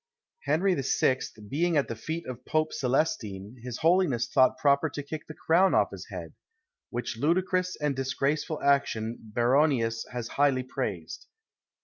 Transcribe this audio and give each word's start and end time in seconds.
Henry 0.45 0.73
VI. 0.73 1.19
being 1.47 1.77
at 1.77 1.87
the 1.87 1.95
feet 1.95 2.25
of 2.25 2.43
Pope 2.43 2.71
Celestine, 2.73 3.57
his 3.61 3.77
holiness 3.77 4.27
thought 4.27 4.57
proper 4.57 4.89
to 4.89 5.03
kick 5.03 5.27
the 5.27 5.35
crown 5.35 5.75
off 5.75 5.91
his 5.91 6.07
head; 6.09 6.33
which 6.89 7.19
ludicrous 7.19 7.75
and 7.79 7.95
disgraceful 7.95 8.59
action 8.63 9.31
Baronius 9.35 10.03
has 10.11 10.27
highly 10.29 10.63
praised. 10.63 11.27